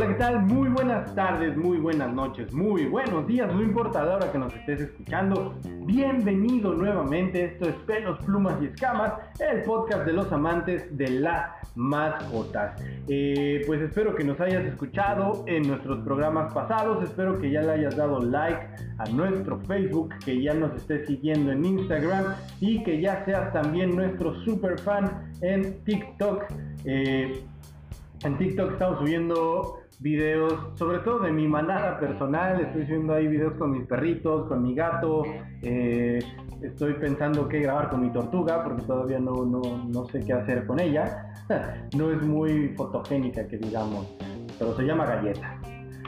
[0.00, 0.40] Hola, ¿qué tal?
[0.46, 4.54] Muy buenas tardes, muy buenas noches, muy buenos días, no importa la hora que nos
[4.54, 5.54] estés escuchando.
[5.84, 11.50] Bienvenido nuevamente, esto es Pelos, Plumas y Escamas, el podcast de los amantes de las
[11.74, 12.82] mascotas.
[13.08, 17.72] Eh, pues espero que nos hayas escuchado en nuestros programas pasados, espero que ya le
[17.72, 23.02] hayas dado like a nuestro Facebook, que ya nos estés siguiendo en Instagram y que
[23.02, 26.44] ya seas también nuestro super fan en TikTok.
[26.86, 27.44] Eh,
[28.24, 32.60] en TikTok estamos subiendo videos, sobre todo de mi manada personal.
[32.60, 35.24] Estoy subiendo ahí videos con mis perritos, con mi gato.
[35.62, 36.18] Eh,
[36.62, 40.66] estoy pensando qué grabar con mi tortuga porque todavía no, no, no sé qué hacer
[40.66, 41.32] con ella.
[41.96, 44.06] no es muy fotogénica, que digamos,
[44.58, 45.60] pero se llama Galleta.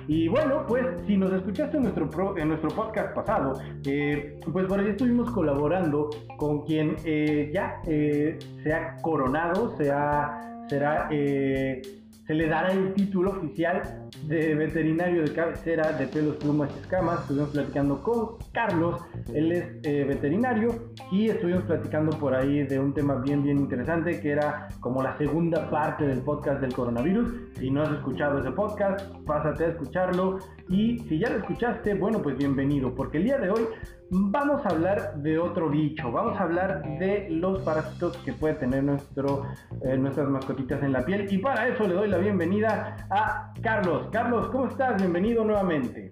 [0.09, 3.53] Y bueno, pues si nos escuchaste en nuestro, en nuestro podcast pasado,
[3.87, 10.67] eh, pues por ahí estuvimos colaborando con quien eh, ya se ha coronado, se ha,
[10.69, 11.09] será
[12.27, 17.21] se le dará el título oficial de veterinario de cabecera de pelos, plumas y escamas.
[17.21, 19.01] Estuvimos platicando con Carlos,
[19.35, 24.21] él es eh, veterinario y estuvimos platicando por ahí de un tema bien, bien interesante
[24.21, 27.33] que era como la segunda parte del podcast del coronavirus.
[27.59, 30.39] Si no has escuchado ese podcast, pásate a escucharlo
[30.69, 33.63] y si ya lo escuchaste, bueno, pues bienvenido, porque el día de hoy
[34.15, 38.85] vamos a hablar de otro bicho, vamos a hablar de los parásitos que puede tener
[38.85, 39.47] nuestro,
[39.83, 44.02] eh, nuestras mascotitas en la piel y para eso le doy la bienvenida a Carlos.
[44.11, 44.97] Carlos, ¿cómo estás?
[44.97, 46.11] Bienvenido nuevamente.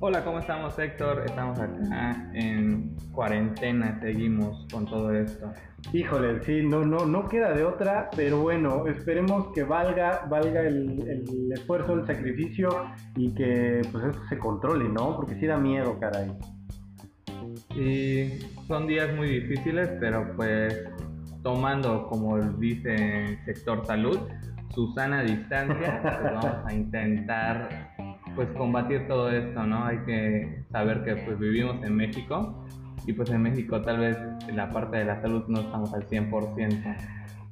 [0.00, 1.24] Hola, ¿cómo estamos Héctor?
[1.26, 5.52] Estamos acá en cuarentena, seguimos con todo esto.
[5.92, 11.00] Híjole, sí, no, no, no queda de otra, pero bueno, esperemos que valga, valga el,
[11.08, 12.68] el esfuerzo, el sacrificio
[13.16, 15.16] y que pues esto se controle, ¿no?
[15.16, 16.32] Porque sí da miedo, caray.
[17.76, 20.84] Y son días muy difíciles, pero pues
[21.42, 24.18] tomando, como dice el sector salud,
[24.78, 27.68] su sana distancia, pues vamos a intentar
[28.36, 29.84] pues combatir todo esto, ¿no?
[29.84, 32.64] Hay que saber que pues vivimos en México
[33.04, 34.16] y pues en México tal vez
[34.54, 36.96] la parte de la salud no estamos al 100%.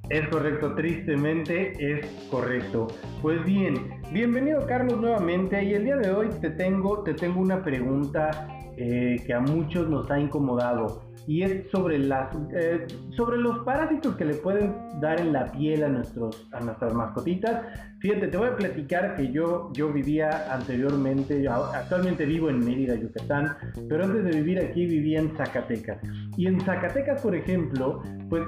[0.08, 2.86] Es correcto, tristemente es correcto.
[3.20, 3.74] Pues bien,
[4.12, 9.16] bienvenido Carlos nuevamente y el día de hoy te tengo, te tengo una pregunta eh,
[9.26, 14.24] que a muchos nos ha incomodado y es sobre, las, eh, sobre los parásitos que
[14.24, 17.62] le pueden dar en la piel a, nuestros, a nuestras mascotitas.
[17.98, 23.56] Fíjate, te voy a platicar que yo, yo vivía anteriormente, actualmente vivo en Mérida, Yucatán,
[23.88, 25.98] pero antes de vivir aquí vivía en Zacatecas.
[26.36, 28.44] Y en Zacatecas, por ejemplo, pues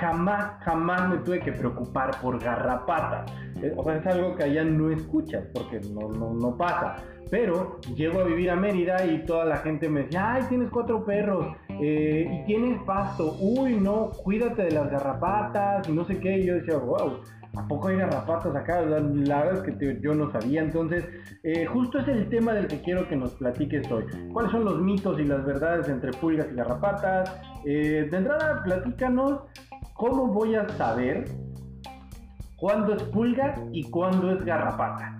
[0.00, 3.32] jamás, jamás me tuve que preocupar por garrapatas.
[3.62, 6.96] Eh, o sea, es algo que allá no escuchas porque no, no, no pasa.
[7.30, 11.04] Pero llego a vivir a Mérida y toda la gente me decía, ay, tienes cuatro
[11.04, 11.46] perros
[11.82, 16.38] eh, y tienes pasto, uy, no, cuídate de las garrapatas y no sé qué.
[16.38, 17.20] Y yo decía, wow,
[17.56, 18.82] ¿a poco hay garrapatas acá?
[18.82, 20.62] La, verdad es que yo no sabía.
[20.62, 21.04] Entonces,
[21.42, 24.04] eh, justo es el tema del que quiero que nos platiques hoy.
[24.32, 27.34] ¿Cuáles son los mitos y las verdades entre pulgas y garrapatas?
[27.64, 29.40] Eh, de entrada, platícanos
[29.94, 31.24] cómo voy a saber
[32.56, 35.19] cuándo es pulga y cuándo es garrapata.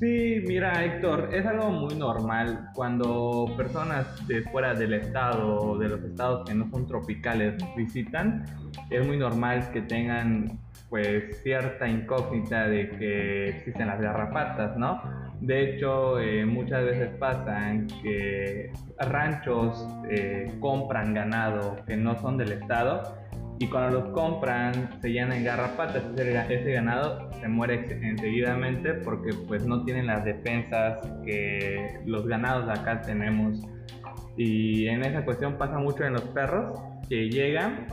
[0.00, 5.90] Sí, mira Héctor, es algo muy normal cuando personas de fuera del estado o de
[5.90, 8.46] los estados que no son tropicales visitan,
[8.88, 10.58] es muy normal que tengan
[10.88, 15.02] pues cierta incógnita de que existen las garrapatas, ¿no?
[15.42, 22.52] De hecho, eh, muchas veces pasan que ranchos eh, compran ganado que no son del
[22.52, 23.19] estado
[23.60, 29.84] y cuando los compran se llenan garrapatas, ese, ganado se muere enseguidamente porque pues no
[29.84, 33.60] tienen las defensas que los ganados de acá tenemos.
[34.38, 37.86] Y en esa cuestión pasa mucho en los perros que llegan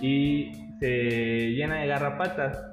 [0.00, 2.69] y se llenan de garrapatas.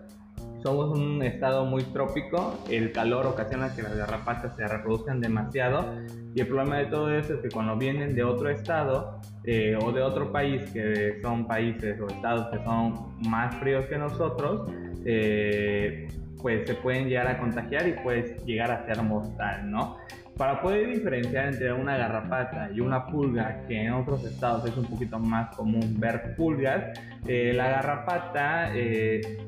[0.63, 5.85] Somos un estado muy trópico, el calor ocasiona que las garrapatas se reproduzcan demasiado
[6.33, 9.91] y el problema de todo eso es que cuando vienen de otro estado eh, o
[9.91, 14.69] de otro país, que son países o estados que son más fríos que nosotros,
[15.05, 16.07] eh,
[16.41, 19.97] pues se pueden llegar a contagiar y puede llegar a ser mortal, ¿no?
[20.37, 24.85] Para poder diferenciar entre una garrapata y una pulga, que en otros estados es un
[24.85, 28.71] poquito más común ver pulgas, eh, la garrapata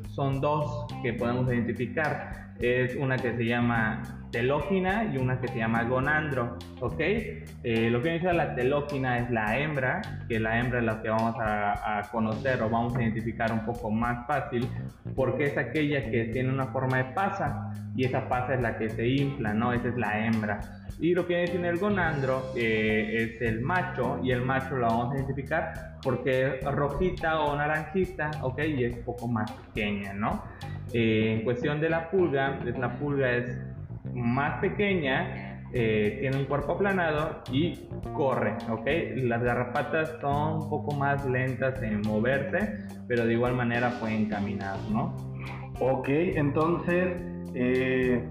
[0.10, 2.54] son dos que podemos identificar.
[2.60, 7.00] Es una que se llama telógina y una que se llama gonandro, ¿ok?
[7.00, 11.10] Eh, lo que dice la telógina es la hembra, que la hembra es la que
[11.10, 14.68] vamos a, conocer o vamos a identificar un poco más fácil,
[15.16, 18.90] porque es aquella que tiene una forma de pasa y esa pasa es la que
[18.90, 19.74] se infla, ¿no?
[19.74, 20.60] Esa es la hembra.
[21.02, 25.14] Y lo que tiene el gonandro eh, es el macho y el macho lo vamos
[25.14, 28.60] a identificar porque es rojita o naranjita, ¿ok?
[28.68, 30.44] Y es un poco más pequeña, ¿no?
[30.94, 33.58] Eh, en cuestión de la pulga, la pulga es
[34.14, 38.88] más pequeña, eh, tiene un cuerpo aplanado y corre, ¿ok?
[39.18, 44.78] Las garrapatas son un poco más lentas en moverse, pero de igual manera pueden caminar,
[44.92, 45.16] ¿no?
[45.80, 47.18] Ok, entonces,
[47.54, 48.28] eh,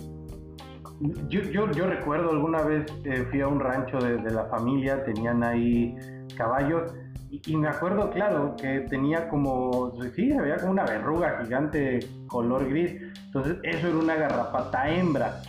[1.28, 5.96] yo, yo, recuerdo alguna vez eh, fui a un rancho de, la familia, tenían ahí
[6.36, 6.92] caballos.
[7.30, 12.68] Y, y, me acuerdo, claro, que tenía como, sí, veía como una verruga gigante color
[12.68, 12.96] gris.
[13.26, 15.40] Entonces, eso era una garrapata hembra.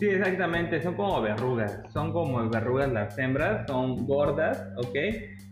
[0.00, 4.96] Sí, exactamente, son como verrugas, son como verrugas las hembras, son gordas, ¿ok?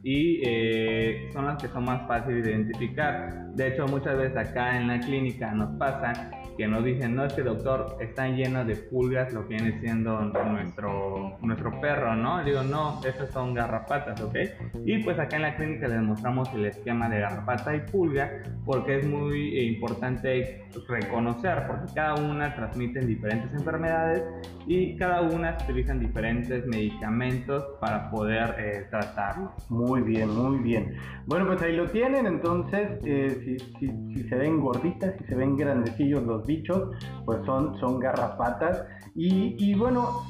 [0.02, 3.52] Y eh, son las que son más fáciles de identificar.
[3.52, 7.32] De hecho, muchas veces acá en la clínica nos pasa que nos dicen, no, es
[7.32, 12.44] que doctor, están llenos de pulgas lo que viene siendo nuestro, nuestro perro, ¿no?
[12.44, 14.36] digo, no, esas son garrapatas, ¿ok?
[14.84, 18.98] Y pues acá en la clínica les mostramos el esquema de garrapata y pulga porque
[18.98, 24.24] es muy importante reconocer, porque cada una transmiten diferentes enfermedades
[24.66, 29.52] y cada una utilizan diferentes medicamentos para poder eh, tratarlo.
[29.68, 30.96] Muy bien, muy bien.
[31.26, 35.34] Bueno, pues ahí lo tienen, entonces, eh, si, si, si se ven gorditas, si se
[35.34, 36.90] ven grandecillos los bichos,
[37.24, 38.84] pues son, son garrapatas.
[39.14, 40.22] Y, y, bueno,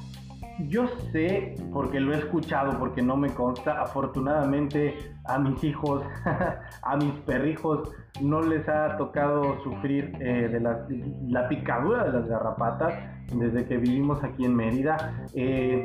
[0.69, 4.95] yo sé, porque lo he escuchado, porque no me consta, afortunadamente
[5.25, 6.03] a mis hijos,
[6.83, 10.87] a mis perrijos, no les ha tocado sufrir eh, de la,
[11.29, 12.93] la, picadura de las garrapatas
[13.33, 15.25] desde que vivimos aquí en Mérida.
[15.35, 15.85] Eh,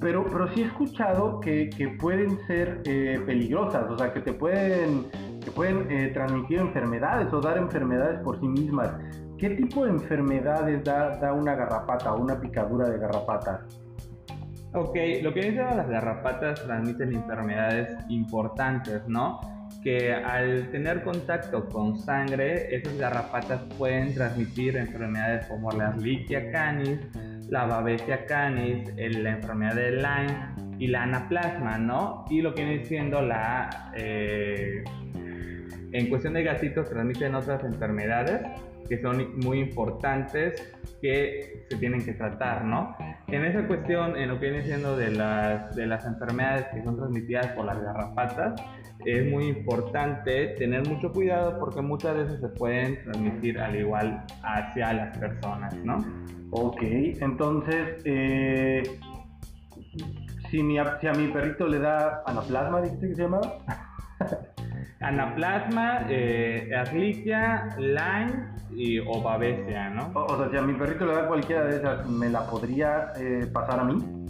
[0.00, 4.32] pero, pero sí he escuchado que, que pueden ser eh, peligrosas, o sea, que te
[4.32, 5.06] pueden,
[5.42, 8.94] que pueden eh, transmitir enfermedades o dar enfermedades por sí mismas.
[9.38, 13.66] ¿Qué tipo de enfermedades da, da una garrapata o una picadura de garrapata?
[14.72, 19.40] Ok, lo que dicen las garrapatas transmiten enfermedades importantes, ¿no?
[19.82, 26.98] Que al tener contacto con sangre, esas garrapatas pueden transmitir enfermedades como la Lichia canis,
[27.48, 32.24] la Babesia canis, la enfermedad de Lyme y la anaplasma, ¿no?
[32.30, 33.92] Y lo que viene siendo la...
[33.94, 34.82] Eh,
[35.92, 38.42] en cuestión de gatitos transmiten otras enfermedades
[38.88, 42.96] que son muy importantes que se tienen que tratar, ¿no?
[43.28, 46.96] En esa cuestión, en lo que viene siendo de las, de las enfermedades que son
[46.96, 48.60] transmitidas por las garrapatas,
[49.04, 54.92] es muy importante tener mucho cuidado porque muchas veces se pueden transmitir al igual hacia
[54.92, 56.04] las personas, ¿no?
[56.50, 58.82] Ok, entonces, eh,
[60.50, 63.58] si, mi, si a mi perrito le da anaplasma, dijiste que se llamaba?
[65.00, 66.70] Anaplasma, eh,
[67.78, 70.10] Lyme y o Babesia, ¿no?
[70.14, 73.12] O, o, sea, si a mi perrito le da cualquiera de esas, ¿me la podría
[73.18, 74.26] eh, pasar a mí?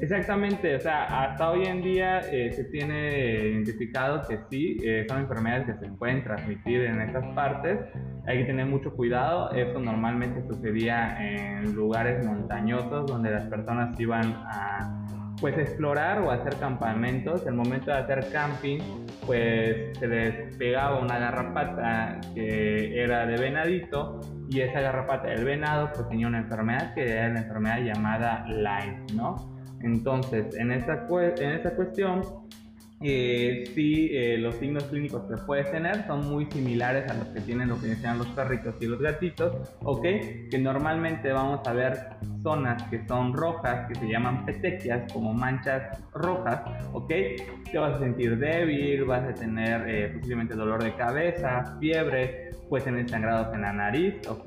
[0.00, 5.22] Exactamente, o sea, hasta hoy en día eh, se tiene identificado que sí, eh, son
[5.22, 7.80] enfermedades que se pueden transmitir en estas partes.
[8.26, 9.50] Hay que tener mucho cuidado.
[9.50, 14.97] Eso normalmente sucedía en lugares montañosos donde las personas iban a
[15.40, 17.46] pues explorar o hacer campamentos.
[17.46, 18.78] El momento de hacer camping,
[19.26, 24.20] pues se les pegaba una garrapata que era de venadito
[24.50, 29.04] y esa garrapata del venado pues tenía una enfermedad que era la enfermedad llamada Lyme,
[29.14, 29.58] ¿no?
[29.80, 32.22] Entonces, en esta cuestión,
[33.00, 37.40] eh, sí, eh, los signos clínicos que puedes tener son muy similares a los que
[37.40, 40.02] tienen lo que decían los perritos y los gatitos, ¿ok?
[40.50, 41.96] Que normalmente vamos a ver
[42.42, 46.62] zonas que son rojas, que se llaman petequias, como manchas rojas,
[46.92, 47.12] ¿ok?
[47.70, 52.84] Te vas a sentir débil, vas a tener eh, posiblemente dolor de cabeza, fiebre, puedes
[52.84, 54.46] tener sangrados en la nariz, ¿ok?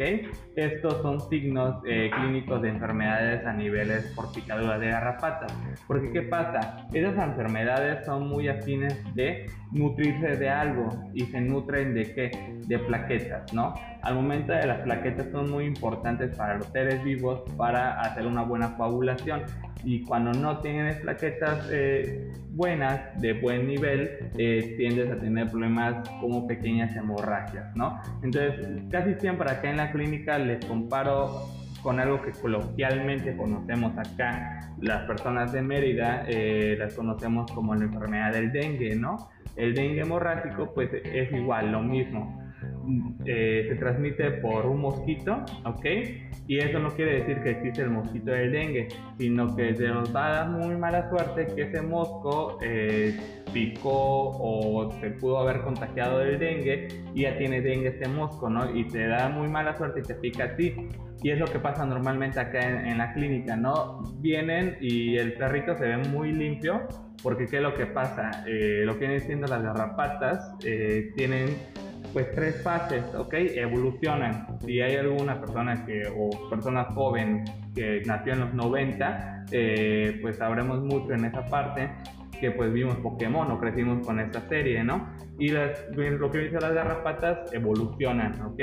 [0.56, 5.48] Estos son signos eh, clínicos de enfermedades a niveles por picadura de garrapata.
[5.88, 6.88] Porque ¿qué pasa?
[6.94, 12.32] Esas enfermedades son muy afines de nutrirse de algo y se nutren de qué?
[12.68, 13.74] De plaquetas, ¿no?
[14.02, 18.44] Al momento de las plaquetas son muy importantes para los seres vivos para hacer una
[18.44, 19.44] buena coagulación
[19.84, 26.08] y cuando no tienes plaquetas eh, buenas, de buen nivel, eh, tiendes a tener problemas
[26.20, 28.00] como pequeñas hemorragias, ¿no?
[28.24, 31.48] Entonces, casi siempre acá en la clínica les comparo
[31.82, 37.86] con algo que coloquialmente conocemos acá, las personas de Mérida eh, las conocemos como la
[37.86, 39.30] enfermedad del dengue, ¿no?
[39.56, 42.42] El dengue hemorrágico pues es igual, lo mismo.
[43.26, 45.86] Eh, se transmite por un mosquito, ¿ok?
[46.48, 50.16] Y eso no quiere decir que existe el mosquito del dengue, sino que se nos
[50.16, 53.18] va a dar muy mala suerte que ese mosco eh,
[53.54, 58.76] picó o se pudo haber contagiado del dengue y ya tiene dengue ese mosco, ¿no?
[58.76, 60.76] Y te da muy mala suerte y te pica a ti.
[61.24, 64.00] Y es lo que pasa normalmente acá en, en la clínica, ¿no?
[64.20, 66.88] Vienen y el perrito se ve muy limpio,
[67.22, 68.44] porque ¿qué es lo que pasa?
[68.48, 71.56] Eh, lo que vienen siendo las garrapatas eh, tienen
[72.14, 73.34] pues tres fases, ¿ok?
[73.34, 74.60] Evolucionan.
[74.60, 80.38] Si hay alguna persona que, o persona joven que nació en los 90, eh, pues
[80.38, 81.90] sabremos mucho en esa parte
[82.42, 85.08] que pues vimos Pokémon o crecimos con esta serie, ¿no?
[85.38, 88.60] Y las, lo que dice las garrapatas evolucionan, ¿ok?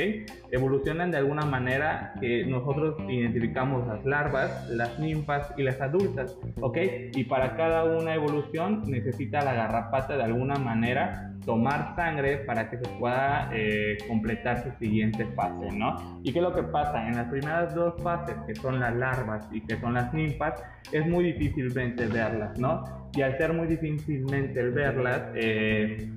[0.50, 6.76] Evolucionan de alguna manera que nosotros identificamos las larvas, las ninfas y las adultas, ¿ok?
[7.14, 12.76] Y para cada una evolución necesita la garrapata de alguna manera tomar sangre para que
[12.76, 16.20] se pueda eh, completar su siguiente fase, ¿no?
[16.22, 17.08] ¿Y qué es lo que pasa?
[17.08, 20.62] En las primeras dos fases, que son las larvas y que son las ninfas,
[20.92, 22.84] es muy difícilmente verlas, ¿no?
[23.14, 26.10] Y al ser muy difícilmente verlas, eh,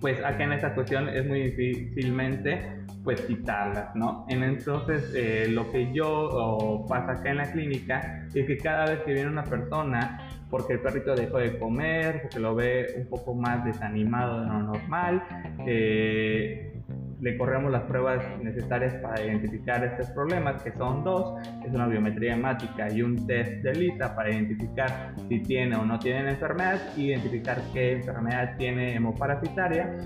[0.00, 2.60] pues acá en esta cuestión es muy difícilmente
[3.06, 4.26] pues quitarlas, ¿no?
[4.28, 9.12] Entonces eh, lo que yo pasa acá en la clínica es que cada vez que
[9.12, 13.64] viene una persona porque el perrito dejó de comer, porque lo ve un poco más
[13.64, 15.22] desanimado de lo normal,
[15.66, 16.82] eh,
[17.20, 22.34] le corremos las pruebas necesarias para identificar estos problemas, que son dos, es una biometría
[22.34, 27.62] hemática y un test de lista para identificar si tiene o no tiene enfermedad, identificar
[27.72, 29.96] qué enfermedad tiene hemoparasitaria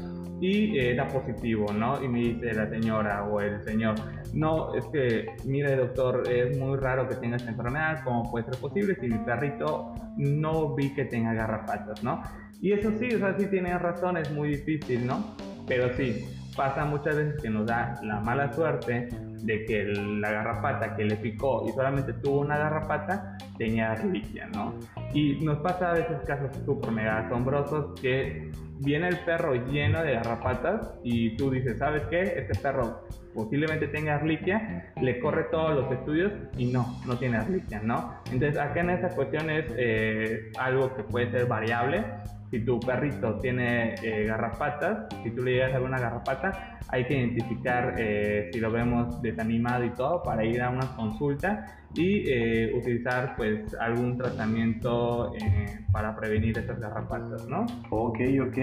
[0.41, 2.03] y eh, da positivo, ¿no?
[2.03, 3.95] Y me dice la señora o el señor,
[4.33, 8.57] no, es que, mire doctor, es muy raro que tenga esta enfermedad, ¿cómo puede ser
[8.57, 12.23] posible si mi perrito no vi que tenga garrapatas, ¿no?
[12.63, 15.37] Y eso sí, o sea, sí tiene razón, es muy difícil, ¿no?
[15.67, 16.25] Pero sí,
[16.61, 19.09] pasa muchas veces que nos da la mala suerte
[19.45, 24.75] de que la garrapata que le picó y solamente tuvo una garrapata tenía reliquia, ¿no?
[25.15, 28.51] Y nos pasa a veces casos súper mega asombrosos que
[28.81, 32.21] viene el perro lleno de garrapatas y tú dices, ¿sabes qué?
[32.21, 37.81] Este perro posiblemente tenga arliquia, le corre todos los estudios y no, no tiene arliquia,
[37.83, 38.17] ¿no?
[38.31, 42.05] Entonces acá en esa cuestión es eh, algo que puede ser variable.
[42.51, 47.95] Si tu perrito tiene eh, garrapatas, si tú le llegas alguna garrapata, hay que identificar
[47.97, 53.35] eh, si lo vemos desanimado y todo para ir a una consulta y eh, utilizar
[53.37, 57.67] pues algún tratamiento eh, para prevenir esas garrapatas, ¿no?
[57.91, 58.59] Ok, ok.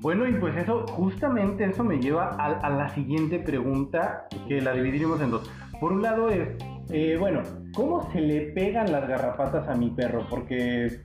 [0.00, 5.20] Bueno, y pues eso, justamente eso me lleva a, la siguiente pregunta que la dividiremos
[5.20, 5.50] en dos.
[5.80, 6.48] Por un lado es,
[6.90, 7.42] eh, bueno,
[7.74, 10.26] ¿cómo se le pegan las garrapatas a mi perro?
[10.28, 11.02] Porque,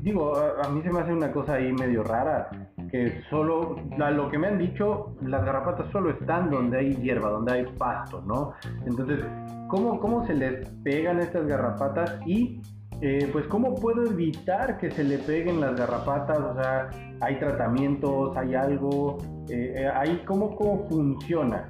[0.00, 2.48] digo, a, mí se me hace una cosa ahí medio rara,
[2.90, 7.52] que solo, lo que me han dicho, las garrapatas solo están donde hay hierba, donde
[7.52, 8.52] hay pasto, ¿no?
[8.86, 9.24] Entonces,
[9.68, 12.60] ¿Cómo, cómo se les pegan estas garrapatas y
[13.00, 16.90] eh, pues cómo puedo evitar que se le peguen las garrapatas, o sea,
[17.20, 21.68] hay tratamientos, hay algo, eh, eh, ahí cómo, cómo funciona.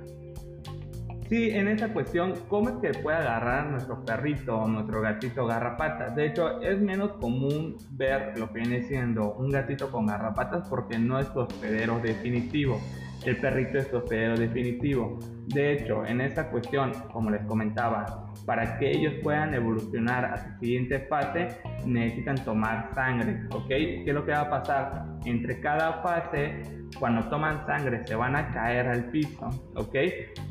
[1.29, 6.15] Sí, en esa cuestión, ¿cómo es que puede agarrar nuestro perrito o nuestro gatito garrapatas?
[6.15, 10.99] De hecho, es menos común ver lo que viene siendo un gatito con garrapatas porque
[10.99, 12.79] no es su hospedero definitivo.
[13.25, 15.19] El perrito es su hospedero definitivo.
[15.47, 20.59] De hecho, en esta cuestión, como les comentaba, para que ellos puedan evolucionar a su
[20.59, 21.49] siguiente fase,
[21.87, 23.69] necesitan tomar sangre, ¿ok?
[23.69, 25.07] ¿Qué es lo que va a pasar?
[25.25, 26.63] Entre cada fase,
[26.99, 29.97] cuando toman sangre, se van a caer al piso, ¿ok?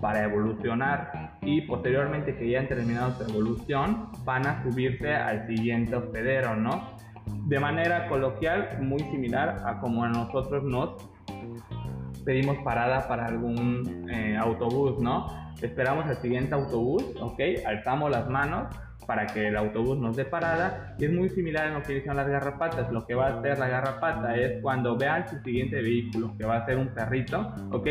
[0.01, 5.95] Para evolucionar y posteriormente que ya han terminado su evolución, van a subirse al siguiente
[5.95, 6.97] hospedero, ¿no?
[7.45, 11.13] De manera coloquial, muy similar a como a nosotros nos
[12.23, 15.27] pedimos parada para algún eh, autobús, ¿no?
[15.61, 17.39] Esperamos el siguiente autobús, ¿ok?
[17.65, 18.67] Alzamos las manos
[19.05, 22.15] para que el autobús nos dé parada y es muy similar a lo que dicen
[22.15, 22.91] las garrapatas.
[22.91, 26.57] Lo que va a hacer la garrapata es cuando vea su siguiente vehículo, que va
[26.57, 27.87] a ser un perrito, ¿ok?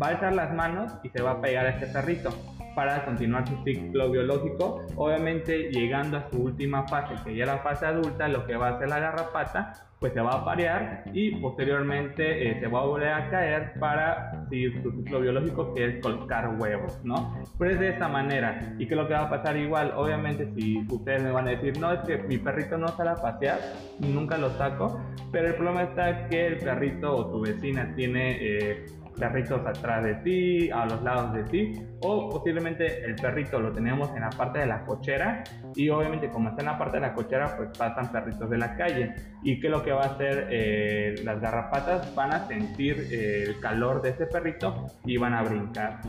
[0.00, 2.30] Va a alzar las manos y se va a pegar a este perrito
[2.74, 4.82] para continuar su ciclo biológico.
[4.96, 8.70] Obviamente llegando a su última fase, que ya la fase adulta, lo que va a
[8.76, 9.72] hacer la garrapata,
[10.04, 14.46] pues se va a parear y posteriormente eh, se va a volver a caer para
[14.50, 17.34] seguir su ciclo biológico, que es colocar huevos, ¿no?
[17.56, 18.74] Pues de esta manera.
[18.78, 19.92] ¿Y qué es lo que va a pasar igual?
[19.96, 23.14] Obviamente si ustedes me van a decir, no, es que mi perrito no sale a
[23.14, 23.58] pasear,
[24.00, 25.00] nunca lo saco,
[25.32, 28.36] pero el problema está que el perrito o tu vecina tiene...
[28.40, 33.72] Eh, perritos atrás de ti, a los lados de ti, o posiblemente el perrito lo
[33.72, 35.44] tenemos en la parte de la cochera
[35.74, 38.76] y obviamente como está en la parte de la cochera pues pasan perritos de la
[38.76, 43.44] calle y que lo que va a hacer eh, las garrapatas van a sentir eh,
[43.46, 46.00] el calor de ese perrito y van a brincar.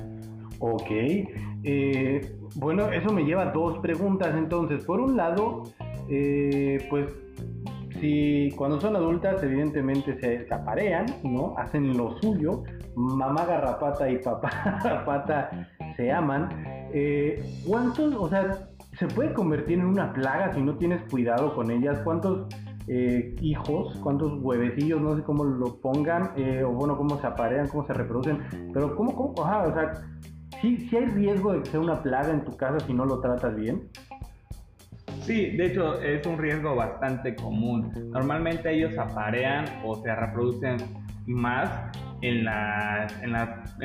[0.59, 4.85] Ok, eh, bueno, eso me lleva a dos preguntas entonces.
[4.85, 5.63] Por un lado,
[6.89, 7.24] pues
[7.99, 11.55] si cuando son adultas evidentemente se, aparean, ¿no?
[11.57, 12.63] Hacen lo suyo,
[12.95, 16.49] mamá garrapata y papá garrapata se aman.
[16.93, 21.71] Eh, ¿Cuántos, o sea, se puede convertir en una plaga si no tienes cuidado con
[21.71, 21.99] ellas?
[22.03, 22.47] ¿Cuántos,
[22.87, 27.67] eh, hijos, cuántos huevecillos, no sé cómo lo pongan, eh, o bueno, cómo se aparean,
[27.67, 29.93] cómo se reproducen, pero cómo, cómo, o sea,
[30.61, 33.55] ¿sí, hay riesgo de que sea una plaga en tu casa si no lo tratas
[33.55, 33.89] bien.
[35.25, 37.91] Sí, de hecho es un riesgo bastante común.
[38.11, 40.77] Normalmente ellos aparean o se reproducen
[41.25, 41.67] más
[42.21, 42.45] en,
[43.21, 43.31] en,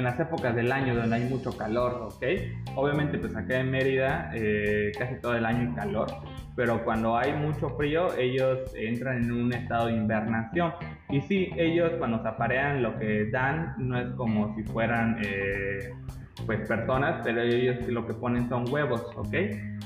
[0.04, 2.24] las épocas del año donde hay mucho calor, ¿ok?
[2.74, 6.08] Obviamente pues acá en Mérida eh, casi todo el año hay calor,
[6.54, 10.74] pero cuando hay mucho frío ellos entran en un estado de invernación.
[11.08, 15.16] Y sí, ellos cuando se aparean lo que dan no es como si fueran...
[15.24, 15.90] Eh,
[16.46, 19.34] pues personas, pero ellos lo que ponen son huevos, ¿ok?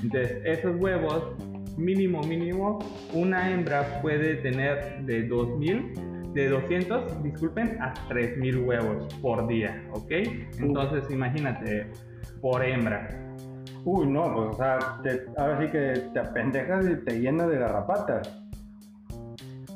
[0.03, 1.33] Entonces esos huevos,
[1.77, 2.79] mínimo, mínimo,
[3.13, 10.11] una hembra puede tener de 2000 de 200, disculpen, a 3000 huevos por día, ¿ok?
[10.59, 11.87] Entonces, imagínate,
[12.41, 13.07] por hembra.
[13.85, 14.77] Uy, no, pues, o sea,
[15.37, 18.44] ahora sí que te apendejas y te llenas de garrapatas.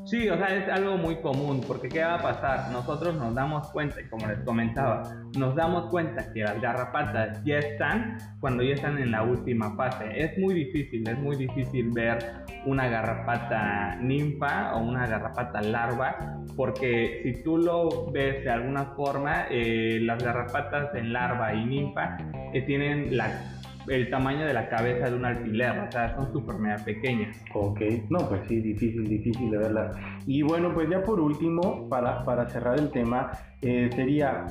[0.09, 2.71] Sí, o sea, es algo muy común, porque ¿qué va a pasar?
[2.71, 5.03] Nosotros nos damos cuenta, y como les comentaba,
[5.37, 10.05] nos damos cuenta que las garrapatas ya están cuando ya están en la última fase.
[10.15, 12.17] Es muy difícil, es muy difícil ver
[12.65, 19.45] una garrapata ninfa o una garrapata larva, porque si tú lo ves de alguna forma,
[19.51, 22.17] eh, las garrapatas en larva y ninfa
[22.51, 26.55] que tienen la el tamaño de la cabeza de un alfiler, o sea, son súper
[26.57, 27.37] mega pequeñas.
[27.53, 29.95] Ok, no, pues sí, difícil, difícil de verlas.
[30.25, 33.31] Y bueno, pues ya por último, para, para cerrar el tema,
[33.61, 34.45] eh, sería,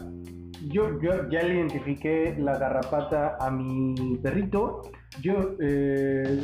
[0.69, 4.83] yo, yo ya le identifiqué la garrapata a mi perrito,
[5.21, 6.41] yo, eh,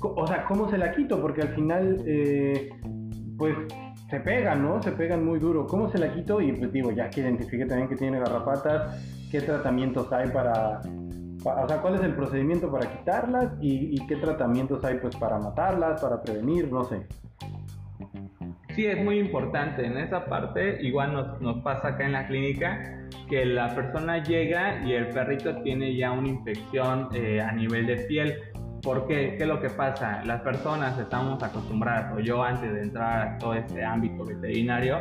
[0.00, 1.20] o sea, ¿cómo se la quito?
[1.20, 2.70] Porque al final, eh,
[3.38, 3.56] pues
[4.10, 4.82] se pegan, ¿no?
[4.82, 5.66] Se pegan muy duro.
[5.66, 6.40] ¿Cómo se la quito?
[6.40, 10.80] Y pues digo, ya que identifiqué también que tiene garrapatas, ¿qué tratamientos hay para,
[11.44, 16.00] o sea, cuál es el procedimiento para quitarlas y, qué tratamientos hay pues para matarlas,
[16.00, 17.06] para prevenir, no sé.
[18.74, 19.86] Sí, es muy importante.
[19.86, 24.84] En esa parte, igual nos, nos, pasa acá en la clínica, que la persona llega
[24.84, 28.34] y el perrito tiene ya una infección eh, a nivel de piel.
[28.84, 29.36] ¿Por qué?
[29.38, 30.22] ¿Qué es lo que pasa?
[30.24, 34.98] Las personas estamos acostumbradas, o yo antes de entrar a todo este ámbito veterinario,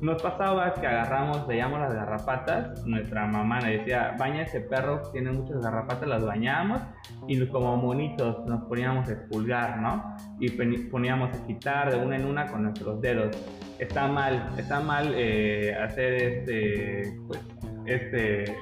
[0.00, 5.32] nos pasaba que agarramos, veíamos las garrapatas, nuestra mamá le decía, baña ese perro, tiene
[5.32, 6.80] muchas garrapatas, las bañamos
[7.26, 10.16] y como monitos nos poníamos a expulgar, ¿no?
[10.38, 10.50] Y
[10.90, 13.36] poníamos a quitar de una en una con nuestros dedos.
[13.80, 17.40] Está mal, está mal eh, hacer este, pues,
[17.86, 18.56] este,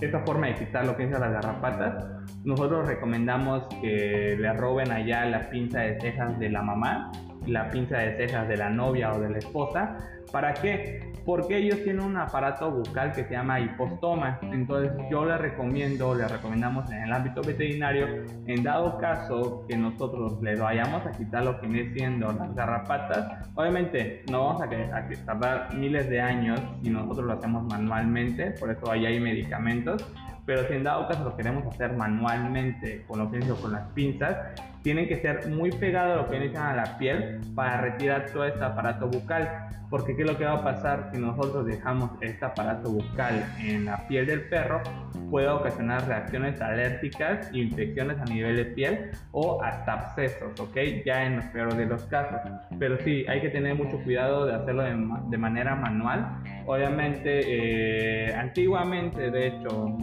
[0.00, 2.04] esta forma de quitar lo que es las garrapatas.
[2.44, 7.10] Nosotros recomendamos que le roben allá la pinza de cejas de la mamá,
[7.46, 9.98] la pinza de cejas de la novia o de la esposa,
[10.32, 11.12] ¿Para qué?
[11.24, 14.38] Porque ellos tienen un aparato bucal que se llama hipostoma.
[14.42, 18.06] Entonces yo les recomiendo, les recomendamos en el ámbito veterinario,
[18.46, 23.48] en dado caso que nosotros les vayamos a quitar lo que viene siendo las garrapatas,
[23.54, 28.70] obviamente no vamos a, a tardar miles de años si nosotros lo hacemos manualmente, por
[28.70, 30.06] eso ahí hay medicamentos,
[30.50, 34.36] pero si en dado caso lo queremos hacer manualmente con lo que con las pinzas,
[34.82, 38.44] tienen que ser muy pegados a lo que viene a la piel para retirar todo
[38.44, 39.68] este aparato bucal.
[39.88, 43.84] Porque ¿qué es lo que va a pasar si nosotros dejamos este aparato bucal en
[43.84, 44.82] la piel del perro?
[45.30, 50.76] Puede ocasionar reacciones alérgicas, infecciones a nivel de piel o hasta abscesos, ¿ok?
[51.06, 52.40] Ya en los peores de los casos.
[52.76, 56.40] Pero sí, hay que tener mucho cuidado de hacerlo de, manera manual.
[56.66, 59.96] Obviamente, eh, antiguamente, de hecho,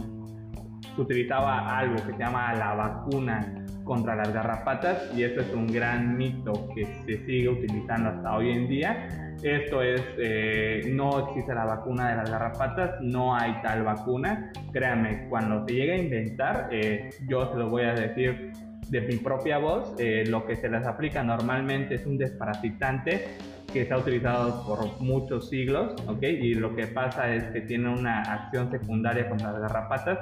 [0.98, 5.68] se utilizaba algo que se llama la vacuna contra las garrapatas y esto es un
[5.68, 9.36] gran mito que se sigue utilizando hasta hoy en día.
[9.42, 14.50] Esto es, eh, no existe la vacuna de las garrapatas, no hay tal vacuna.
[14.72, 18.50] Créanme, cuando se llegue a inventar, eh, yo se lo voy a decir
[18.88, 23.36] de mi propia voz, eh, lo que se les aplica normalmente es un desparasitante
[23.72, 26.22] que se ha utilizado por muchos siglos, ¿ok?
[26.22, 30.18] Y lo que pasa es que tiene una acción secundaria contra las garrapatas,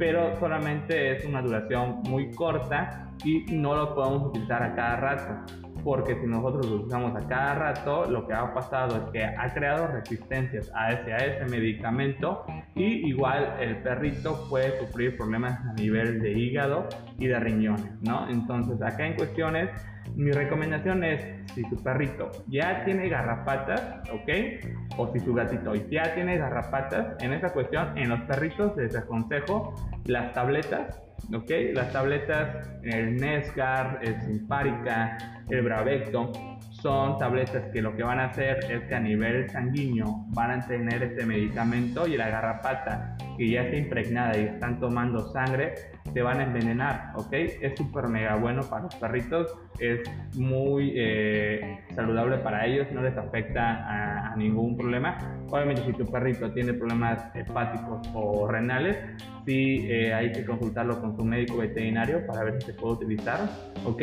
[0.00, 5.60] pero solamente es una duración muy corta y no lo podemos utilizar a cada rato
[5.84, 9.52] porque si nosotros lo usamos a cada rato, lo que ha pasado es que ha
[9.52, 15.72] creado resistencias a ese, a ese medicamento y igual el perrito puede sufrir problemas a
[15.74, 18.28] nivel de hígado y de riñones, ¿no?
[18.28, 19.70] Entonces acá en cuestiones,
[20.16, 21.22] mi recomendación es,
[21.54, 24.96] si tu perrito ya tiene garrapatas, ¿ok?
[24.96, 29.74] O si tu gatito ya tiene garrapatas, en esa cuestión, en los perritos les aconsejo
[30.06, 31.00] las tabletas
[31.34, 31.50] ¿ok?
[31.74, 36.32] Las tabletas, el Nescar, el Simparica, el Bravecto,
[36.70, 40.66] son tabletas que lo que van a hacer es que a nivel sanguíneo van a
[40.66, 45.74] tener este medicamento y la garrapata que ya está impregnada y están tomando sangre
[46.12, 47.32] te van a envenenar, ¿ok?
[47.32, 50.00] Es súper mega bueno para los perritos, es
[50.36, 55.18] muy eh, saludable para ellos, no les afecta a, ningún problema.
[55.50, 58.96] Obviamente si tu perrito tiene problemas hepáticos o renales,
[59.44, 63.40] sí eh, hay que consultarlo con su médico veterinario para ver si se puede utilizar,
[63.84, 64.02] ¿ok?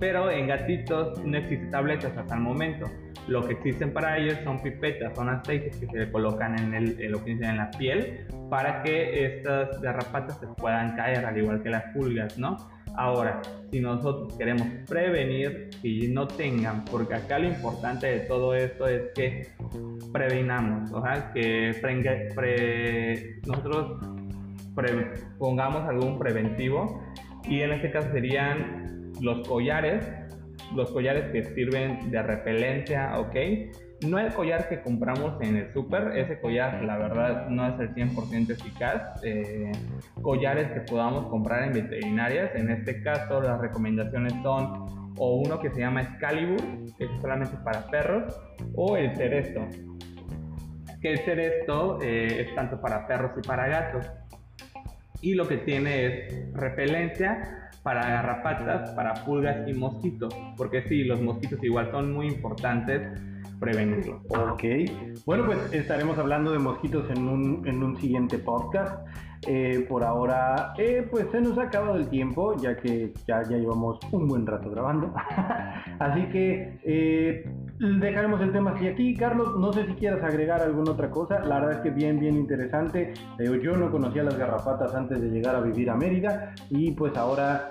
[0.00, 2.90] Pero en gatitos no existen tabletas hasta el momento.
[3.28, 7.00] Lo que existen para ellos son pipetas, son aceites que se le colocan en, el,
[7.00, 11.38] en lo que dicen en la piel para que estas garrapatas se puedan caer, al
[11.38, 12.56] igual que las pulgas, ¿no?
[12.94, 18.86] Ahora, si nosotros queremos prevenir y no tengan, porque acá lo importante de todo esto
[18.86, 19.48] es que
[20.12, 21.72] previnamos, o sea, que
[23.46, 23.98] nosotros
[25.38, 27.02] pongamos algún preventivo
[27.48, 30.06] y en este caso serían los collares
[30.74, 33.36] los collares que sirven de repelencia, ¿ok?
[34.06, 37.94] No el collar que compramos en el súper, ese collar la verdad no es el
[37.94, 39.22] 100% eficaz.
[39.22, 39.70] Eh,
[40.22, 45.70] collares que podamos comprar en veterinarias, en este caso las recomendaciones son o uno que
[45.70, 46.60] se llama Excalibur,
[46.96, 48.40] que es solamente para perros,
[48.74, 49.68] o el Ceresto,
[51.00, 54.06] que el Ceresto eh, es tanto para perros y para gatos.
[55.20, 61.20] Y lo que tiene es repelencia, para garrapatas, para pulgas y mosquitos, porque sí, los
[61.20, 63.02] mosquitos igual son muy importantes
[63.62, 64.20] prevenirlo.
[64.28, 64.64] Ok,
[65.24, 69.06] bueno pues estaremos hablando de mosquitos en un, en un siguiente podcast.
[69.46, 73.56] Eh, por ahora, eh, pues se nos ha acabado el tiempo, ya que ya, ya
[73.56, 75.12] llevamos un buen rato grabando.
[75.98, 77.44] así que eh,
[77.78, 79.14] dejaremos el tema así aquí.
[79.14, 81.40] Carlos, no sé si quieras agregar alguna otra cosa.
[81.40, 83.14] La verdad es que bien, bien interesante.
[83.38, 87.70] yo no conocía las garrapatas antes de llegar a vivir a Mérida y pues ahora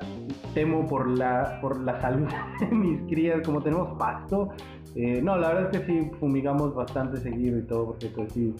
[0.53, 2.27] temo por la, por la salud
[2.59, 4.49] de mis crías, como tenemos pasto.
[4.95, 8.55] no, la verdad es que sí fumigamos bastante seguido y todo, porque pues sí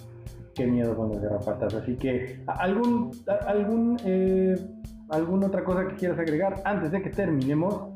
[0.55, 1.73] qué miedo con las garrapatas.
[1.73, 3.11] Así que, ¿algún,
[3.47, 4.55] algún, eh,
[5.09, 7.89] ¿alguna otra cosa que quieras agregar antes de que terminemos?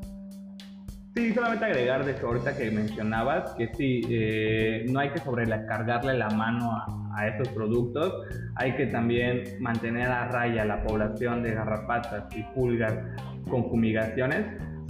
[1.15, 6.13] Sí, solamente agregar de eso ahorita que mencionabas, que sí, eh, no hay que sobrecargarle
[6.17, 8.13] la mano a, a, estos productos,
[8.55, 12.93] hay que también mantener a raya la población de garrapatas y pulgas
[13.49, 14.45] con fumigaciones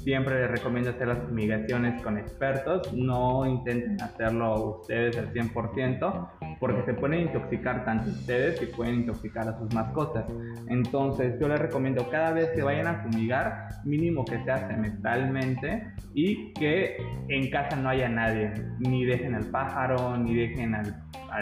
[0.06, 6.84] siempre les recomiendo hacer las fumigaciones con expertos, no intenten hacerlo ustedes al 100% porque
[6.86, 10.26] se pueden intoxicar tanto ustedes y pueden intoxicar a sus mascotas.
[10.70, 16.54] Entonces yo les recomiendo cada vez que vayan a fumigar, mínimo que sea semestralmente y
[16.54, 16.98] que
[17.30, 20.96] en casa no haya nadie, ni dejen al pájaro, ni dejen al,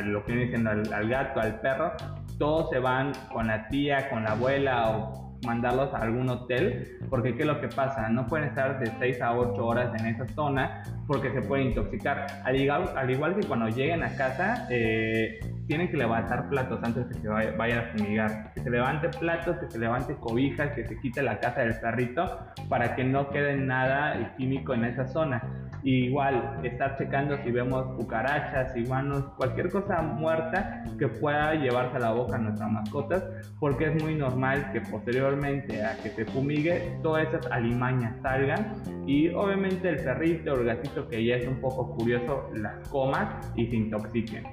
[0.06, 1.91] lo que dicen al, al gato, al perro,
[2.39, 7.36] todos se van con la tía, con la abuela o mandarlos a algún hotel, porque
[7.36, 8.10] ¿qué es lo que pasa?
[8.10, 12.25] No pueden estar de 6 a 8 horas en esa zona porque se pueden intoxicar.
[12.43, 17.06] Al igual, al igual que cuando lleguen a casa, eh, tienen que levantar platos antes
[17.08, 18.53] que se vayan a fumigar.
[18.53, 22.39] Que se levante platos, que se levante cobijas, que se quite la casa del perrito
[22.69, 25.41] para que no quede nada químico en esa zona.
[25.84, 32.12] Igual, estar checando si vemos cucarachas, iguanos, cualquier cosa muerta que pueda llevarse a la
[32.12, 33.24] boca a nuestras mascotas,
[33.60, 38.74] porque es muy normal que posteriormente a que se fumigue, todas esas alimañas salgan
[39.06, 43.41] y obviamente el perrito o el gatito que ya es un poco curioso las coma
[43.56, 44.43] y se intoxiquen.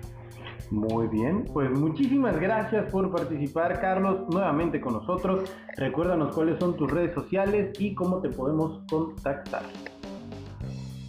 [0.71, 5.53] Muy bien, pues muchísimas gracias por participar, Carlos, nuevamente con nosotros.
[5.77, 9.63] Recuérdanos cuáles son tus redes sociales y cómo te podemos contactar.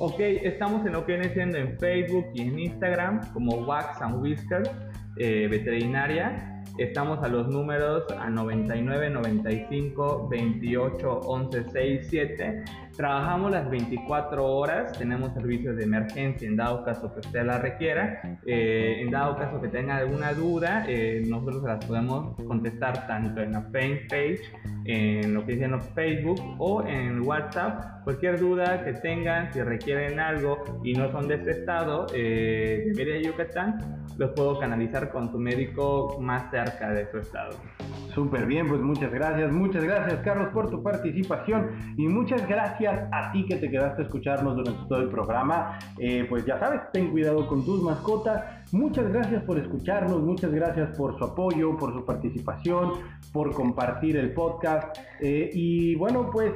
[0.03, 4.19] Ok, estamos en lo que viene siendo en Facebook y en Instagram como Wax and
[4.19, 4.71] Whiskers
[5.17, 6.63] eh, Veterinaria.
[6.79, 12.63] Estamos a los números a 99 95 28 11 6 7.
[12.95, 18.39] Trabajamos las 24 horas, tenemos servicios de emergencia en dado caso que usted la requiera.
[18.45, 23.53] Eh, en dado caso que tenga alguna duda, eh, nosotros las podemos contestar tanto en
[23.53, 24.41] la fanpage,
[24.85, 28.03] en lo que dicen en Facebook o en WhatsApp.
[28.03, 33.23] Cualquier duda que tengan, si requieren algo y no son de este estado, eh, de
[33.23, 37.57] Yucatán, los puedo canalizar con su médico más cerca de su estado.
[38.13, 42.45] Súper bien, pues muchas gracias, muchas gracias Carlos por tu participación y muchas
[42.87, 45.79] a ti que te quedaste a escucharnos durante todo el programa.
[45.97, 48.43] Eh, pues ya sabes, ten cuidado con tus mascotas.
[48.73, 52.93] Muchas gracias por escucharnos, muchas gracias por su apoyo, por su participación,
[53.33, 54.97] por compartir el podcast.
[55.19, 56.53] Eh, y bueno, pues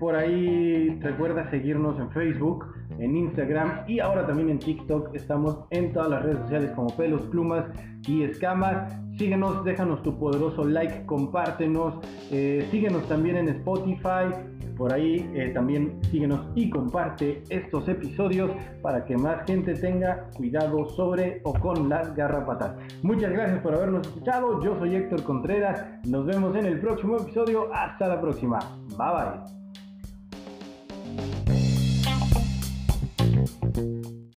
[0.00, 2.66] por ahí recuerda seguirnos en Facebook,
[2.98, 5.14] en Instagram y ahora también en TikTok.
[5.14, 7.66] Estamos en todas las redes sociales como pelos, plumas
[8.08, 8.98] y escamas.
[9.18, 11.98] Síguenos, déjanos tu poderoso like, compártenos,
[12.30, 14.32] eh, síguenos también en Spotify,
[14.76, 20.88] por ahí eh, también síguenos y comparte estos episodios para que más gente tenga cuidado
[20.90, 22.74] sobre o con las garrapatas.
[23.02, 24.62] Muchas gracias por habernos escuchado.
[24.62, 25.84] Yo soy Héctor Contreras.
[26.06, 27.72] Nos vemos en el próximo episodio.
[27.72, 28.58] Hasta la próxima.
[28.96, 29.61] Bye bye.